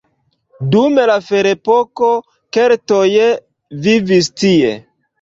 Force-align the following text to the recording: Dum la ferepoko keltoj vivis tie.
Dum 0.75 0.97
la 1.11 1.17
ferepoko 1.25 2.09
keltoj 2.59 3.07
vivis 3.89 4.35
tie. 4.43 4.79